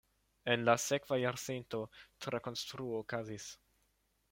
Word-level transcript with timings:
En 0.53 0.63
la 0.69 0.73
sekva 0.83 1.19
jarcento 1.23 1.83
trakonstruo 2.27 2.99
okazis. 3.03 3.49